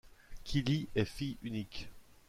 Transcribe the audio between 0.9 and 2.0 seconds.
est fille unique.